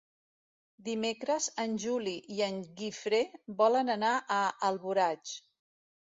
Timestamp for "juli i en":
1.83-2.57